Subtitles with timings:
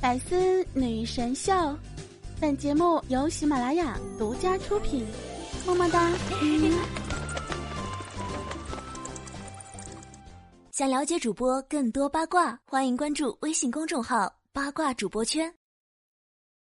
[0.00, 1.52] 百思女神秀，
[2.40, 5.04] 本节目由喜马拉雅独家出品，
[5.66, 6.12] 么么哒！
[10.70, 15.52] 想了解主播更多八卦，欢迎关注微信公众号“八卦主播圈”。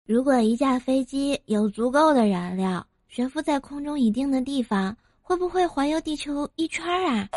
[0.07, 7.29] 如果一架飞机有足够的燃料，悬浮在空中一定的地方，会不会环游地球一圈啊？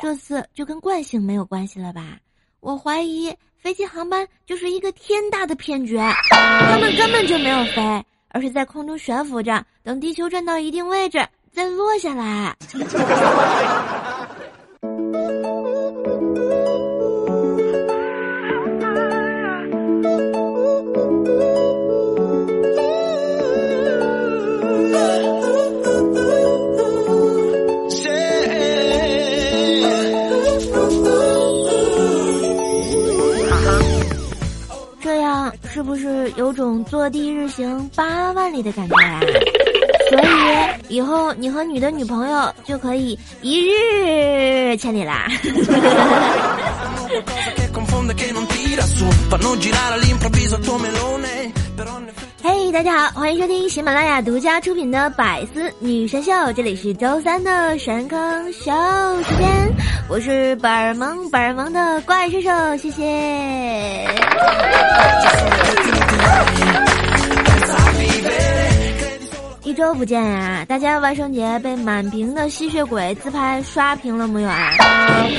[0.00, 2.20] 这次就跟惯性没有关系了吧？
[2.60, 3.34] 我怀疑
[3.64, 12.54] 飞机航班就是一个天大的骗局，他们根本就没有飞，而是在空中悬浮着，等地球转到一定位置再落下来。
[37.56, 39.20] 行八万里的感觉啊？
[40.10, 45.28] 所以以后你和你的女朋友就可以一日千里啦。
[52.42, 58.70] 嘿，大家好，欢迎收听喜马拉雅独家出品的《百思女神秀》，这里是周三的神坑秀
[59.22, 59.72] 时间，
[60.08, 63.04] 我是本尔萌本尔萌的怪兽兽，谢谢。
[69.62, 74.70] 一周不见呀，大家万圣节被满屏的吸血鬼自拍刷屏了没有啊？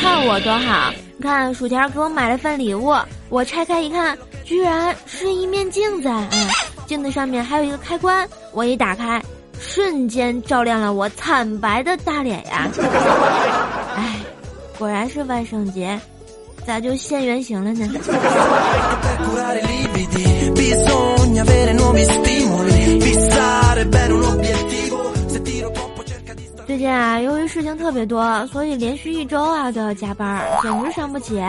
[0.02, 2.94] 看我多好，你看薯条给我买了份礼物，
[3.30, 6.50] 我拆开一看，居然是一面镜子，嗯，
[6.88, 9.22] 镜子上面还有一个开关，我一打开，
[9.60, 12.68] 瞬间照亮了我惨白的大脸呀！
[13.96, 14.16] 哎，
[14.78, 15.98] 果然是万圣节，
[16.66, 17.88] 咋就现原形了呢？
[26.68, 31.42] 最近啊，由于事情特别多，所以连续一周啊都要加班，简直伤不起。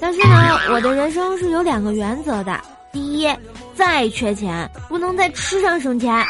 [0.00, 2.60] 但是呢，我的人生是有两个原则的：
[2.92, 3.28] 第一，
[3.74, 6.22] 再缺钱不能在吃上省钱；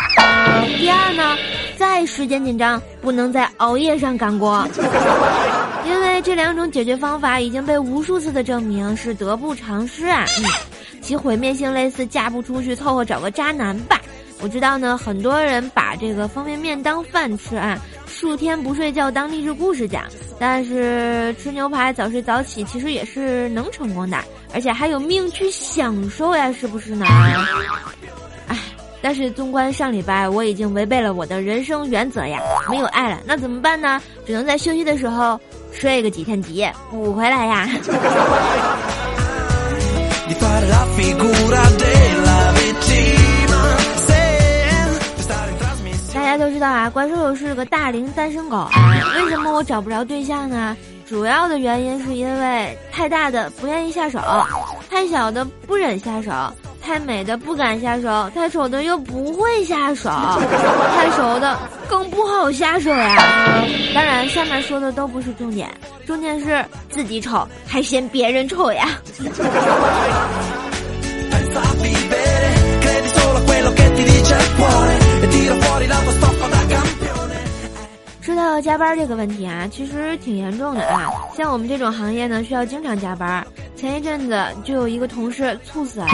[0.79, 1.37] 第二呢，
[1.77, 4.67] 再时间紧张不能在熬夜上赶过。
[5.87, 10.25] 因为这两种解决方法已经被无数次的证明是得不偿失啊！
[11.01, 14.01] 其毁灭性类似嫁不出去，凑合找个渣男吧。
[14.45, 20.05] 我知道呢，很多人把这个方便面当饭吃啊，数天不睡觉当励志故事讲。
[20.39, 24.19] 但是吃牛排早睡早起其实也是能成功的，
[24.53, 27.07] 而且还有命去享受呀，是不是呢？
[28.49, 28.59] 哎，
[29.01, 32.39] 但是纵观上礼拜，我已经违背了我的人生原则呀，
[32.69, 33.99] 没有爱了，那怎么办呢？
[34.27, 35.41] 只能在休息的时候
[35.73, 37.67] 睡个几天几夜补回来呀。
[46.45, 48.69] 都知道啊，怪兽兽是个大龄单身狗。
[49.15, 50.77] 为什么我找不着对象呢？
[51.09, 54.21] 主要的原因是因为太大的不愿意下手，
[54.91, 56.31] 太小的不忍下手，
[56.83, 60.11] 太美的不敢下手，太丑的又不会下手，
[60.95, 63.17] 太熟的更不好下手呀。
[63.95, 65.71] 当然，下面说的都不是重点，
[66.07, 69.01] 重点是自己丑还嫌别人丑呀。
[78.65, 81.09] 加班这个问题啊，其实挺严重的啊。
[81.37, 83.47] 像我们这种行业呢，需要经常加班。
[83.77, 86.07] 前一阵子就有一个同事猝死了，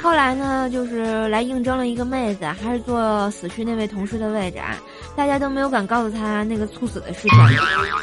[0.00, 4.78] 后来呢，就是来应征了一个妹子，还是坐死去那位同事的位置啊。
[5.16, 7.38] 大家都没有敢告诉他那个猝死的事情。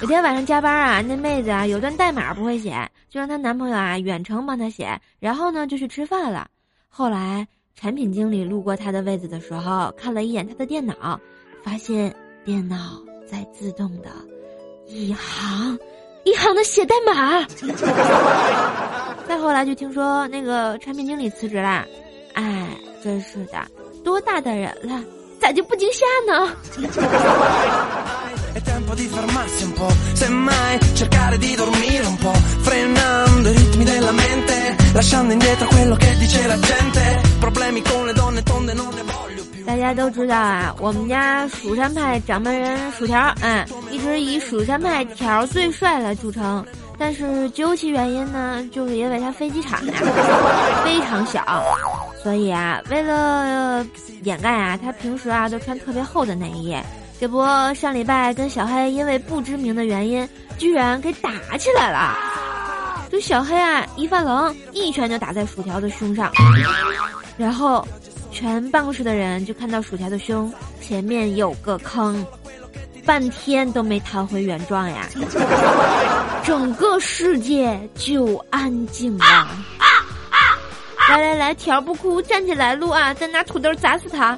[0.01, 6.47] 有天晚上加班啊，那妹子啊有段代码不会写，就让她男朋友啊远程帮她写，然后呢就去吃饭了。
[6.89, 7.47] 后来。
[7.75, 11.17] 产品经理路过她的位子的时候，看了一眼她的电脑，
[11.63, 12.13] 发现
[12.43, 12.75] 电脑
[13.29, 14.09] 在自动的，
[14.87, 15.77] 一行
[16.23, 17.45] 一行的写代码。
[19.27, 21.85] 再后来就听说那个产品经理辞职了，
[22.33, 22.67] 哎，
[23.03, 23.59] 真是的，
[24.03, 25.03] 多大的人了，
[25.39, 26.55] 咋就不惊吓呢？
[39.69, 46.65] 大家都知道啊，我们家蜀山派掌门人薯条，嗯，一直以蜀山派条最帅来著称。
[46.97, 49.93] 但是究其原因呢，就是因为他飞机场呀
[50.83, 51.63] 非常小，
[52.23, 53.85] 所以啊，为了
[54.23, 56.75] 掩盖啊，他平时啊都穿特别厚的内衣。
[57.19, 57.45] 这不，
[57.75, 60.27] 上礼拜跟小黑因为不知名的原因，
[60.57, 61.29] 居然给打
[61.59, 62.17] 起来了。
[63.11, 66.31] 这小黑啊一犯冷，一拳就打在薯条的胸上，
[67.37, 67.87] 然后
[68.39, 70.49] 全办公室的人就看到薯条的胸
[70.79, 72.25] 前面有个坑，
[73.05, 75.09] 半天都没弹回原状呀，
[76.45, 79.25] 整个世界就安静了。
[81.09, 83.13] 来来来，条不哭，站起来录啊！
[83.13, 84.37] 再拿土豆砸死他。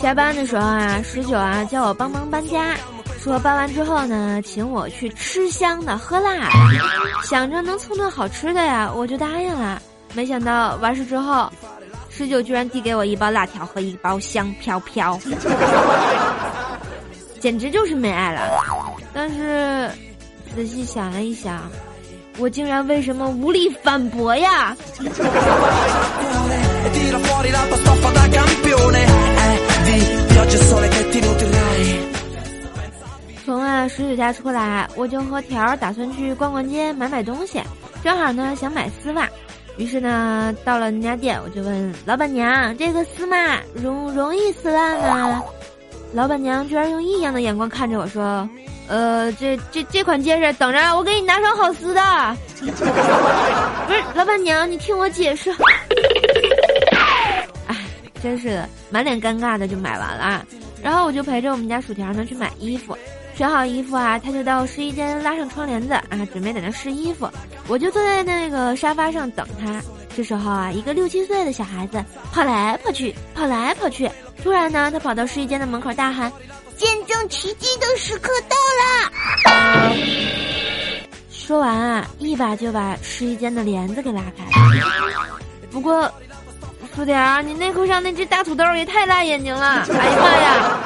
[0.00, 2.76] 下班的时候啊，十九啊叫我帮忙搬家，
[3.18, 6.50] 说搬完之后呢，请我去吃香的喝辣的，
[7.24, 9.80] 想着能蹭顿好吃的呀，我就答应了。
[10.14, 11.50] 没想到完事之后，
[12.10, 15.18] 十九居然递给我一包辣条和一包香飘飘，
[17.40, 18.40] 简直就是没爱了。
[19.12, 19.90] 但是
[20.54, 21.62] 仔细想了一想，
[22.38, 24.76] 我竟然为什么无力反驳呀？
[33.44, 37.62] 从啊十九家出来，我就和条儿打算去逛逛街买买东西，
[38.02, 39.28] 正好呢想买丝袜，
[39.76, 45.42] 于是呢到了那家店，我就问老板娘：“这个丝袜容容易撕烂吗？”
[46.12, 48.48] 老板娘居然用异样的眼光看着我说
[48.88, 52.02] ：“呃，这这这款结实，等着我给你拿双好丝的。
[53.86, 55.50] ”不是老板娘，你听我解释。
[57.66, 57.76] 哎，
[58.22, 60.44] 真是的，满脸尴尬的就买完了。
[60.86, 62.96] 然后我就陪着我们家薯条呢去买衣服，
[63.34, 67.28] 选好衣服啊，他就到试衣间拉上窗帘子啊，准备在那试衣服。
[67.66, 69.82] 我就坐在那个沙发上等他。
[70.16, 72.00] 这时候啊，一个六七岁的小孩子
[72.32, 74.08] 跑来跑去，跑来跑去。
[74.44, 76.32] 突然呢，他跑到试衣间的门口大喊
[76.78, 79.92] ：“见证奇迹的时刻到了！”
[81.28, 84.50] 说完啊，一把就把试衣间的帘子给拉开了。
[85.72, 86.08] 不过。
[86.96, 89.84] 薯条，你内裤上那只大土豆也太辣眼睛了！
[89.90, 90.80] 哎呀妈呀！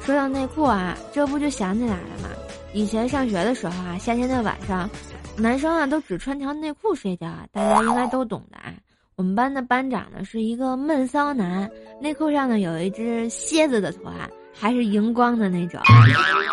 [0.00, 2.28] 说到内裤啊，这不就想起来了吗？
[2.72, 4.90] 以前上学的时候啊，夏天的晚上，
[5.36, 8.74] 男生啊都只穿条内裤睡觉，大家应该都懂的啊。
[9.14, 11.70] 我们班的班长呢是一个闷骚男，
[12.00, 14.28] 内裤上呢有一只蝎子的图案。
[14.58, 15.80] 还是荧光的那种。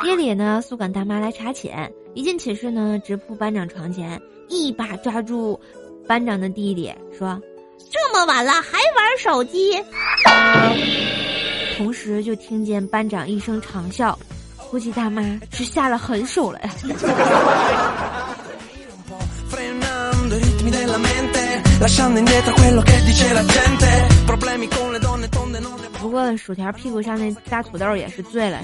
[0.05, 1.71] 夜里呢，宿管大妈来查寝，
[2.13, 5.59] 一进寝室呢，直扑班长床前，一把抓住
[6.05, 7.41] 班长的弟弟，说
[7.89, 9.81] ：“这么晚了还玩手机。”
[11.77, 14.13] 同时就听见班长一声长啸，
[14.69, 16.69] 估计大妈是下了狠手了呀。
[26.13, 28.59] 不过薯条屁股上那大土豆也是醉了。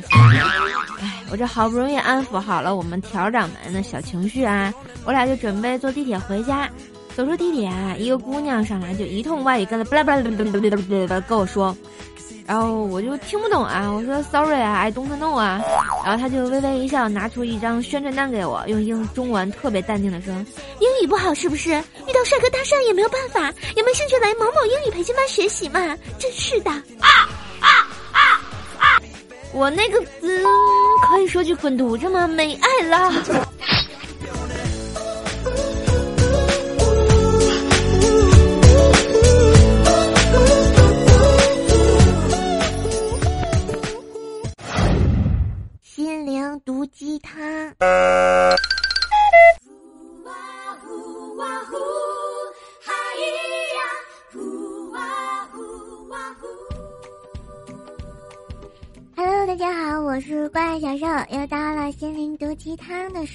[1.01, 4.71] 哎，我这好不容易安抚好了我们条长们的小情绪啊，
[5.03, 6.69] 我俩就准备坐地铁回家。
[7.15, 11.75] 走出地铁啊，一个姑娘上来就一通外语跟了巴拉巴拉巴拉巴拉巴拉跟我说。
[12.45, 15.59] 然后我就听不懂啊，我说 sorry 啊，I don't know 啊，
[16.05, 20.33] 然后他就微微一笑，拿出一张宣传单给我，用英中文特别淡定的说
[20.79, 21.69] ：“英语不好是不是？
[21.71, 25.95] 遇到帅哥搭讪也没有办法，有没有兴趣来某某英语培训班学习嘛？
[26.17, 27.29] 真是的！”啊！
[29.53, 30.43] 我那个嗯，
[31.09, 32.27] 可以说句滚犊子吗？
[32.27, 33.11] 没爱了。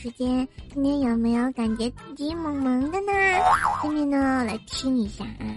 [0.05, 0.47] 时间。
[0.75, 3.13] 今天有没有感觉自己萌萌的呢？
[3.83, 5.49] 下面呢，来听一下啊。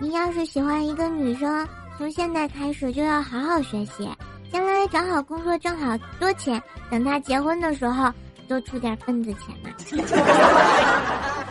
[0.00, 1.66] 你要是喜欢一个女生，
[1.96, 4.08] 从现在开始就要好好学习。
[4.52, 8.08] 将来找好工作挣好多钱，等她结婚的时候
[8.46, 9.70] 多出点份子钱嘛。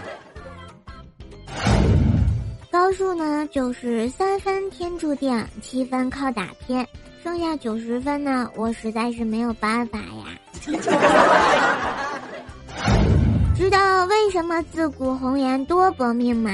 [2.71, 6.87] 高数呢就是三分天注定，七分靠打拼，
[7.21, 10.39] 剩下九十分呢我实在是没有办法呀。
[13.55, 16.51] 知道为什么自古红颜多薄命吗？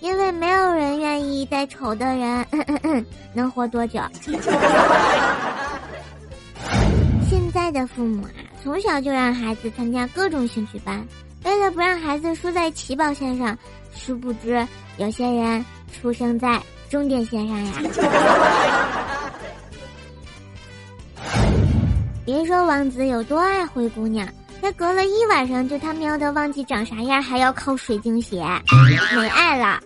[0.00, 2.46] 因为没有人愿意带丑的人
[3.32, 4.00] 能活多久。
[7.28, 8.30] 现在的父母啊，
[8.62, 11.02] 从小就让孩子参加各种兴趣班，
[11.44, 13.56] 为了不让孩子输在起跑线上，
[13.96, 14.66] 殊不知
[14.98, 17.72] 有些人出生在终点线上呀。
[22.24, 24.26] 别说王子有多爱灰姑娘，
[24.62, 28.42] 他隔了一晚上就他喵的忘记长啥样，还要靠水晶鞋，
[29.14, 29.78] 没爱了。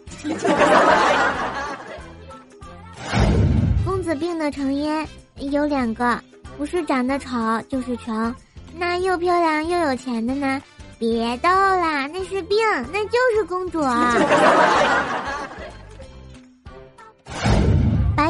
[3.85, 5.05] 公子病的成因
[5.37, 6.21] 有两个，
[6.57, 7.31] 不是长得丑
[7.69, 8.35] 就是穷。
[8.77, 10.63] 那又漂亮又有钱的呢？
[10.99, 12.57] 别逗啦，那是病，
[12.93, 13.81] 那就是公主。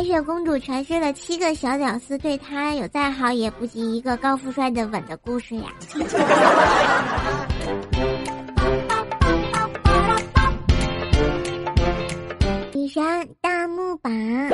[0.08, 5.64] 白雪公主诠释了七个小屌丝对她有再好也不及一个高富帅的吻的故事呀。
[12.72, 13.04] 女神
[13.42, 14.48] 大木板。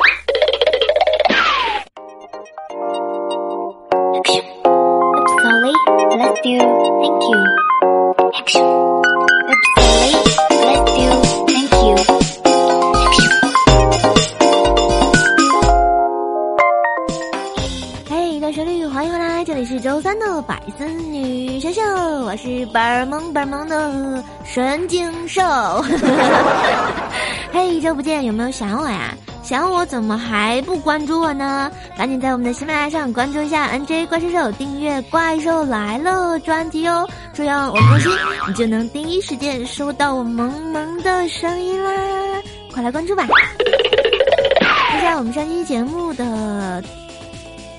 [24.55, 25.41] 神经兽。
[27.51, 29.13] 嘿，一周不见，有没有想我呀？
[29.43, 31.69] 想我怎么还不关注我呢？
[31.97, 38.09] 赶紧在我们的喜马拉雅上关注一下 NJ 怪兽兽，订阅《怪兽来了》专辑哦，这样我更新
[38.47, 41.91] 你就能第一时间收到我萌萌的声音啦！
[42.73, 43.27] 快来关注吧！
[44.89, 46.81] 看下我们上期节目的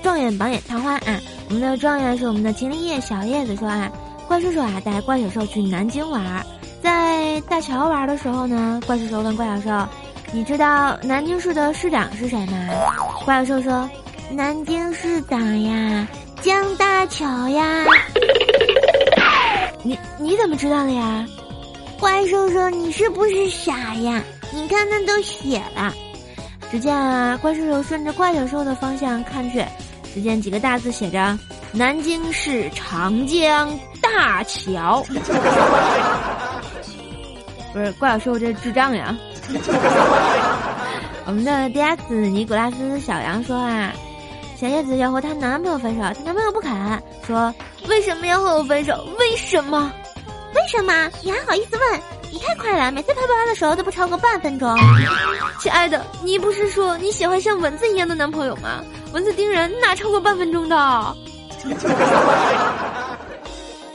[0.03, 1.19] 状元榜眼桃花啊，
[1.49, 3.89] 我们的状元是我们的秦林叶小叶子说啊，
[4.27, 6.21] 怪兽兽啊带怪兽兽去南京玩，
[7.41, 9.87] 大桥玩的时候呢，怪兽兽问怪小兽。
[10.33, 12.57] 你知道南京市的市长是谁吗？
[13.23, 13.89] 怪小兽说
[14.29, 16.07] ：“南京市长呀，
[16.41, 17.85] 江大桥呀。
[19.83, 21.25] ”你你怎么知道的呀？
[21.99, 24.21] 怪兽说：“你是不是傻呀？
[24.51, 25.93] 你看那都写了。”
[26.69, 29.63] 只见啊，怪兽兽顺着怪小兽的方向看去，
[30.13, 31.37] 只见几个大字写着
[31.71, 33.69] ：“南京市长江
[34.01, 35.01] 大桥。
[37.73, 39.15] ”不是怪兽兽这智障呀！
[41.25, 43.91] 我们的 D.X 尼古拉斯小杨说啊，
[44.55, 47.53] 小叶子要和她男朋友分手，她男朋友不肯，说
[47.87, 49.05] 为什么要和我分手？
[49.19, 49.91] 为什么？
[50.55, 51.09] 为什么？
[51.21, 52.01] 你还好意思问？
[52.31, 54.73] 你太快了，每次啪啪啪的时候都不超过半分钟。
[55.59, 58.83] 亲爱的，你不是说你喜欢像蚊子一样的男朋友吗？
[59.13, 60.75] 蚊子叮人哪超过半分钟的？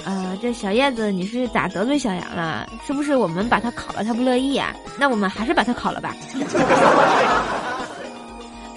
[0.05, 2.69] 呃，这小叶子，你是咋得罪小杨了？
[2.87, 4.75] 是不是我们把他烤了，他不乐意啊？
[4.99, 6.15] 那我们还是把他烤了吧。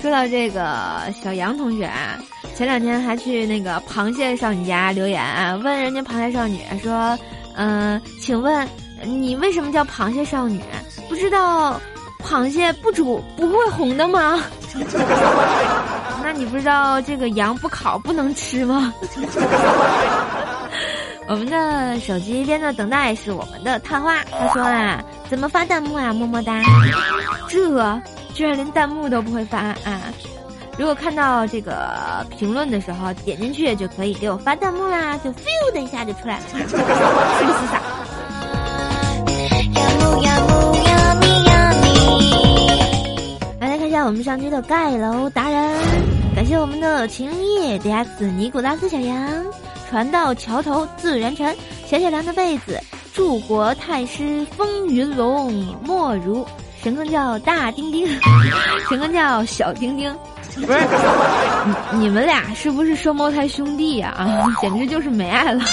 [0.02, 2.20] 说到这个小杨同学啊，
[2.56, 7.18] 前两天还去那个螃蟹少女家留言啊，问人家螃蟹少女说
[7.58, 8.68] ：“嗯，请问
[9.04, 10.62] 你为什么叫螃蟹少女？
[11.10, 11.82] 不知道
[12.24, 14.40] 螃蟹不煮不会红的吗？
[16.22, 18.94] 那你不知道这个羊不烤不能吃吗？”
[21.28, 26.14] 我们的手机边的等待是我们的探花，他说啊，怎么发弹幕啊？
[26.14, 26.62] 么么哒，
[27.50, 28.02] 这
[28.34, 30.02] 居然连弹幕都不会发啊！
[30.78, 36.78] 如果看到这个评论的时候点进去就可以给我发弹幕啦，就 feel 的一下就出来了， 是不是
[37.72, 37.82] 傻？
[43.60, 45.82] 来来看一下我们上期的盖楼达人，
[46.36, 49.18] 感谢我们的秦叶 DX 尼古拉斯小杨。
[49.90, 52.80] 船到桥头自然沉，小小凉的被子。
[53.14, 56.46] 柱国太师风云龙，莫如
[56.84, 58.08] 神更叫大丁丁，
[58.90, 60.14] 神更叫小丁丁。
[60.56, 60.80] 不是，
[61.92, 64.14] 你你们俩是不是双胞胎兄弟呀？
[64.18, 65.64] 啊， 简直就是没爱了。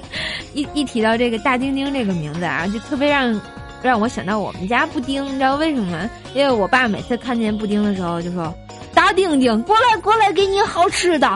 [0.54, 3.38] 一一提到这个大丁丁这个名字啊，就特别让
[3.82, 5.24] 让我想到我们家布丁。
[5.26, 6.10] 你知道为什么吗？
[6.34, 8.52] 因为我爸每次看见布丁的时候就说
[8.94, 11.28] ：“大丁丁，过来过来，给你好吃的。”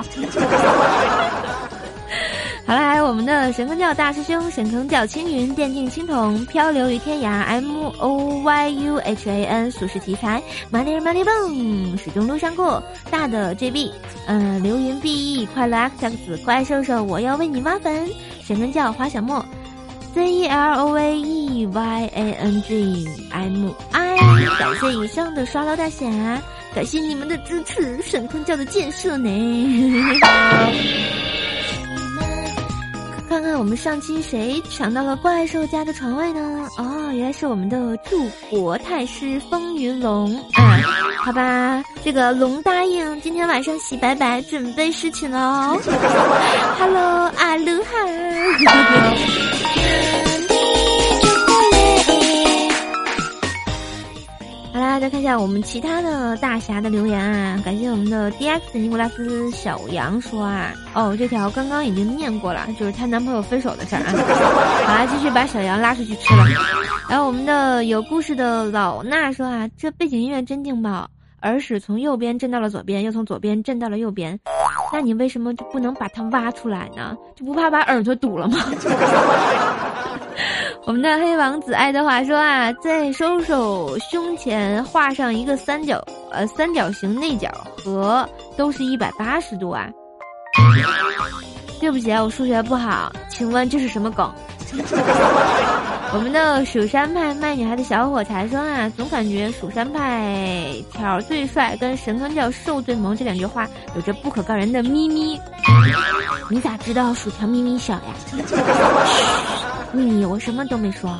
[2.70, 13.92] 好了，还有我们的神坑教大师兄、神坑教青云、电竞青铜、漂流于天涯、M O Y U H A N、俗世题材、玛丽儿玛丽蹦、始终路上过、大的 J B、
[14.28, 18.08] 嗯，流云 B E、快乐 X X、怪兽兽，我要为你挖坟、
[18.40, 19.44] 神坑教花小莫、
[20.14, 24.16] C E L O V E Y A N G M I，
[24.60, 26.08] 感谢以上的刷楼大侠，
[26.72, 29.28] 感谢你们的支持，神坑教的建设呢。
[33.60, 36.66] 我们上期谁抢到了怪兽家的床位呢？
[36.78, 40.80] 哦，原来是我们的柱国太师风云龙啊！
[41.18, 45.78] 好吧，这个龙答应今天晚上洗白白，准备侍寝喽。
[46.80, 49.49] Hello，阿鲁哈。
[54.90, 64.10] 好啦，再看一下我我们其他的大侠的留言啊，感谢我们的 D X 尼古拉斯小杨说啊，哦，这条刚刚已经念过了，就是她男朋友分手的事儿啊。
[64.88, 66.44] 好了，继续把小杨拉出去吃了。
[67.08, 71.08] 然后我们的有故事的老衲说啊，这背景音乐真劲爆，
[71.42, 74.36] 耳屎从右边震到了左边，又从左边震到了右边，
[74.92, 77.16] 那你为什么就不能把它挖出来呢？
[77.36, 78.58] 就不怕把耳朵堵了吗？
[80.90, 89.88] 我们的黑王子爱德华说啊，在收手胸前画上一个三角，呃，三角形内角和都是一百八十度啊。
[91.78, 94.28] 对不起啊，我数学不好，请问这是什么梗？
[96.12, 105.38] 我们的蜀山派卖女孩的小火柴说啊，总感觉蜀山派条最帅，跟神坑教瘦最萌这两句话有着不可告人的秘密。
[106.48, 108.02] 你咋知道薯条咪咪小呀？
[109.92, 111.16] 你，我什么都没说。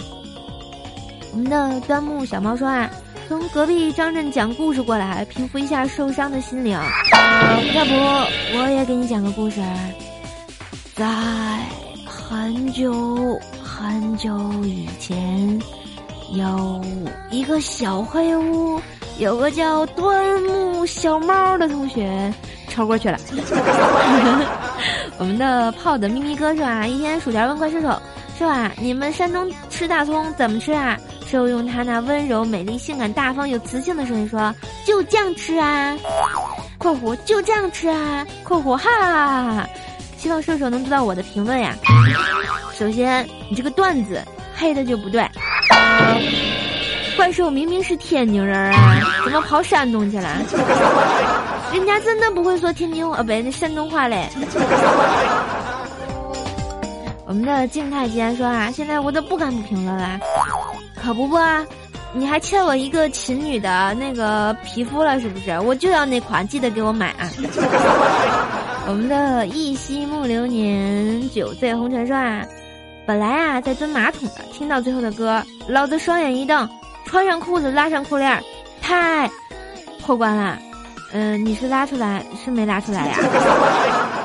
[1.32, 2.90] 我们的端木小猫说啊，
[3.28, 6.76] 从隔壁张震讲故事过来，平复一下受伤的心灵。
[7.74, 7.94] 要不
[8.56, 9.60] 我也给你讲个故事，
[10.94, 11.06] 在
[12.04, 15.60] 很久很久以前，
[16.32, 16.80] 有
[17.30, 18.80] 一个小黑屋，
[19.18, 22.32] 有个叫端木小猫的同学
[22.68, 23.18] 超过去了。
[25.18, 27.96] 我们的泡的咪咪哥说啊，一天薯条问怪兽手。
[28.40, 28.72] 是吧？
[28.78, 30.96] 你们山东吃大葱怎么吃啊？
[31.30, 34.50] 兽用他那温柔、美丽、性感、大方、有磁性的声音说
[34.86, 35.94] ：“就这样吃啊
[36.78, 39.68] ！”（括弧就这样吃啊！）（括弧哈！）
[40.16, 41.74] 希望射手能知道我的评论呀。
[42.72, 44.24] 首先，你这个段子
[44.56, 45.22] 黑的就不对。
[47.18, 50.28] 怪兽明明是天津人啊，怎么跑山东去了？
[51.74, 54.30] 人家真的不会说天津话，不，那山东话嘞。
[57.30, 60.18] 我们的静态竟然说啊，现在我都不敢不评论了，
[61.00, 61.38] 可不不，
[62.12, 65.56] 你还欠我一个琴女的那个皮肤了是不是？
[65.60, 67.30] 我就要那款，记得给我买啊！
[68.88, 72.44] 我们的一夕暮流年，酒醉红尘说啊，
[73.06, 76.68] 本来啊在蹲马桶的，听到最后的歌，老子双眼一瞪，
[77.04, 78.42] 穿上裤子拉上裤链，
[78.82, 79.30] 太
[80.04, 80.58] 破关了。
[81.12, 83.16] 嗯，你是拉出来是没拉出来呀？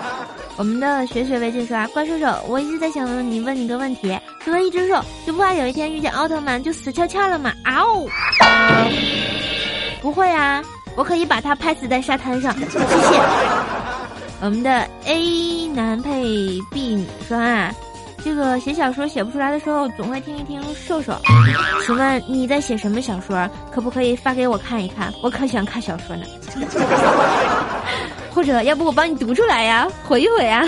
[0.57, 7.51] 我们的雪雪微信说啊，怪兽兽，我一直在想问你，问你个问题：作为一只兽，就不怕有一天遇见奥特曼就死翘翘了吗？
[7.63, 8.07] 啊哦，
[10.01, 10.63] 不会啊，
[10.95, 12.53] 我可以把它拍死在沙滩上。
[12.57, 12.79] 谢谢。
[14.41, 16.23] 我们的 A 男配
[16.71, 17.73] B 女说啊，
[18.23, 21.19] 这个写小说写不出来的时候，总会听一听兽兽。
[21.85, 23.49] 请问你在写什么小说？
[23.73, 25.13] 可不可以发给我看一看？
[25.21, 26.25] 我可喜欢看小说呢。
[28.35, 30.61] 或者要不我帮你读出来呀，回一回啊。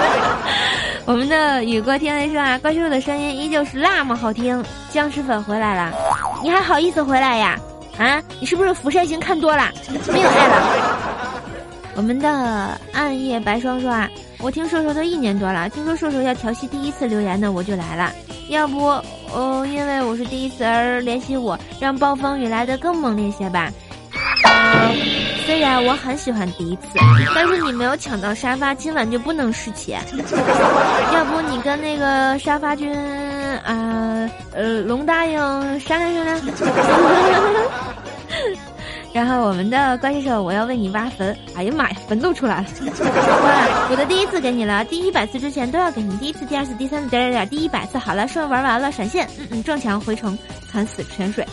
[1.06, 4.62] 我们的宇哥听雷说啊，怪兽的声音依旧是那么好听。
[4.90, 5.90] 僵尸粉回来了，
[6.42, 7.58] 你还好意思回来呀？
[7.96, 9.70] 啊，你是不是《釜山行》看多了，
[10.12, 11.40] 没有爱了？
[11.96, 14.06] 我们的暗夜白霜说啊，
[14.38, 18.12] 我听瘦瘦都一年多了，听说瘦瘦要调戏第一次留言的，我就来了。
[18.50, 19.00] 要不，
[19.32, 23.70] 哦，因为我是第一次而联系我，让暴风雨来的更猛烈些吧。
[25.46, 26.82] 虽然我很喜欢第一次，
[27.32, 30.02] 但是你没有抢到沙发，今晚就不能试钱。
[31.14, 32.92] 要不你跟那个沙发君
[33.64, 35.38] 啊，呃，龙答应
[35.80, 36.40] 商量商量。
[39.14, 41.34] 然后我们的关系手，我要为你挖坟。
[41.54, 42.66] 哎呀妈呀，坟都出来了！
[43.88, 46.14] 我的第一次给你了，第一百次之前都要给你。
[46.18, 50.36] 第一次、第二次、第三次，点点点，第一百次好了，顺玩完了，闪现，嗯嗯，撞墙回城，
[50.70, 51.46] 惨死泉水。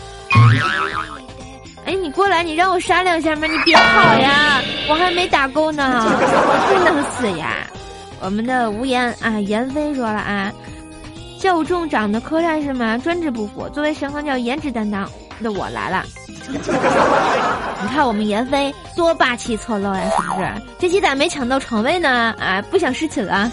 [2.15, 3.47] 过来，你让我杀两下嘛？
[3.47, 3.81] 你别跑
[4.19, 6.05] 呀， 我还没打够呢，
[6.69, 7.67] 不能死呀！
[8.21, 10.51] 我们的无言啊，言飞说了啊，
[11.39, 12.97] 教众长得磕碜是吗？
[12.97, 13.67] 专制不服。
[13.69, 15.09] 作为神皇教颜值担当
[15.41, 16.03] 的我来了，
[16.47, 20.49] 你看我们言飞多霸气侧漏呀，是不是？
[20.79, 22.33] 这期咋没抢到床位呢？
[22.39, 23.51] 啊，不想侍寝了。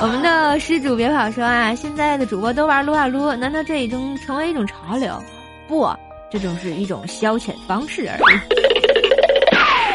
[0.00, 5.20] 我们的施主别跑说啊，现在的主播都玩撸啊撸，难道这已经成为一种潮流？
[5.66, 5.90] 不。
[6.32, 8.22] 这种是一种消遣方式而已。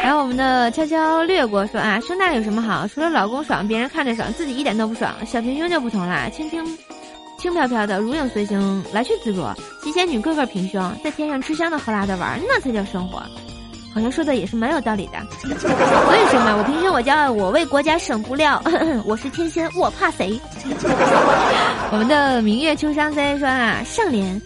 [0.04, 2.86] 然后我们的悄悄掠过说啊，胸大有什么好？
[2.86, 5.12] 除了老公爽，别人看着爽，自己一点都不爽。
[5.26, 6.64] 小平胸就不同啦，轻轻
[7.38, 9.44] 轻飘飘的，如影随形，来去自如。
[9.82, 13.20] 七仙女个个平胸，在天上吃香的喝辣的玩，那才叫生活。
[13.92, 15.18] 好像说的也是蛮有道理的。
[15.40, 15.54] 所以
[16.30, 18.62] 说嘛，我平胸我骄傲，我为国家省布料，
[19.04, 20.40] 我是天仙，我怕谁？
[21.90, 24.40] 我们的明月秋伤悲说啊，上联。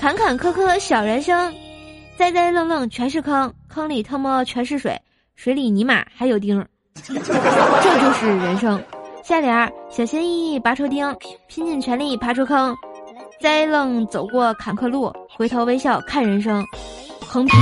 [0.00, 1.52] 坎坎坷坷小人生，
[2.16, 4.98] 栽栽愣愣全是坑，坑里他妈全是水，
[5.34, 6.66] 水里尼玛还有钉儿，
[7.02, 8.82] 这就是人生。
[9.24, 11.14] 下联儿小心翼翼拔出钉，
[11.48, 12.76] 拼尽全力爬出坑，
[13.40, 16.64] 栽愣走过坎坷路，回头微笑看人生。
[17.26, 17.52] 横批：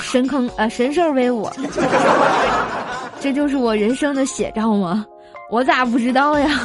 [0.00, 1.48] 神坑呃神兽威武。
[3.20, 5.06] 这就是我人生的写照吗？
[5.50, 6.48] 我咋不知道呀？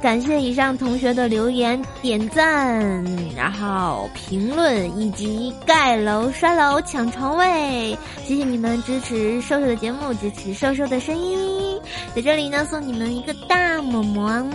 [0.00, 3.04] 感谢以上同学的留言、点赞，
[3.36, 11.80] 然后评论以及盖楼、刷楼、抢床位，谢谢你们支持瘦瘦的节目，支持瘦瘦的声音，
[12.14, 14.48] 在这里呢送你们一个大么么。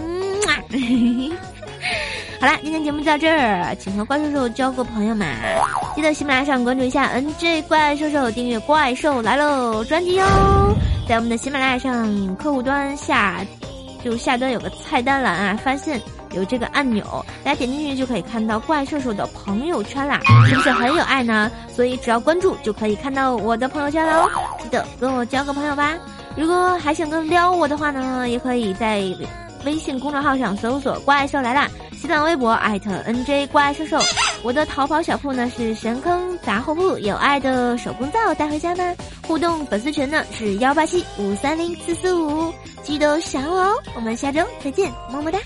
[2.40, 5.26] 好啦，今天节目到这儿，请和怪兽兽交个朋友嘛！
[5.96, 10.74] 记得喜马拉雅上关注一下 NJ 怪兽兽，订阅怪兽来喽专辑哦，
[11.08, 13.46] 在我们的喜马拉雅上客户端下。
[14.04, 17.04] 就下端有个菜单栏啊，发现有这个按钮，
[17.44, 21.50] 大家点进去就可以看到怪兽兽的朋友圈啦，是不是很有爱呢？
[21.74, 24.30] 所以只要关注就可以看到我的朋友圈了哦，
[24.62, 25.94] 记得跟我交个朋友吧。
[26.36, 29.04] 如果还想跟撩我的话呢，也可以在
[29.66, 33.98] 微信公众号上搜索“怪兽来啦”，新浪微博艾特 NJ 怪兽兽。
[34.44, 38.94] 我的淘宝小铺呢是神坑杂货铺，有爱的手工皂带回家吗？
[39.26, 42.54] 互动粉丝群呢是幺八七五三零四四五，
[42.84, 43.74] 记得想我哦。
[43.96, 45.40] 我们下周再见，么么哒。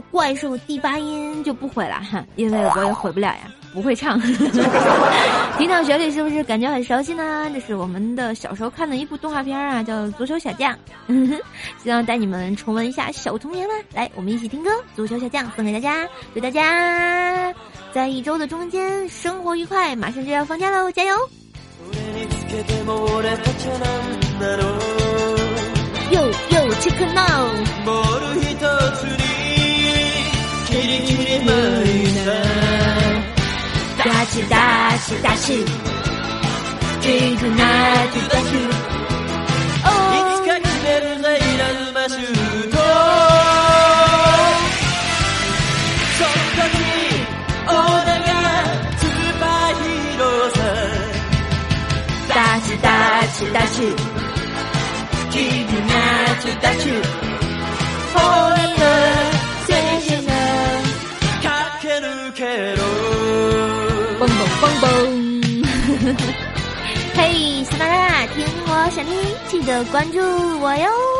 [0.00, 3.40] 怪兽第八音就不毁了哈，因为我也毁不了呀，
[3.72, 4.20] 不会唱。
[5.58, 7.50] 听到旋律是不是感觉很熟悉呢？
[7.52, 10.74] 这是我们的小时候看的一部动画片啊，叫《足球小将》，
[11.82, 13.74] 希望带你们重温一下小童年啦。
[13.94, 17.54] 来，我们一起听歌，《足球小将》送给大家，祝大家
[17.92, 21.14] 在一周的中间生活愉快，马上就要放假喽，加油！
[26.10, 27.48] 又又 check now。
[30.82, 31.86] 入りきりない
[32.26, 32.28] な。
[34.04, 34.56] ダしだ
[34.98, 35.64] シだし
[37.00, 38.50] キングナイトダシ。
[38.52, 38.66] い
[40.34, 42.70] つか決めるぜイラズマシュー。
[42.70, 42.76] ト
[46.18, 46.66] その時
[47.68, 48.30] オおナが
[48.98, 50.58] スーパーヒーローさ
[52.28, 52.90] ダシダ
[53.30, 53.56] シダ
[55.30, 55.94] キングナ
[56.26, 56.82] イトダシ
[64.80, 65.42] 蹦，
[67.14, 69.12] 嘿，喜马拉雅，听我想听，
[69.48, 70.18] 记得关注
[70.60, 71.11] 我哟。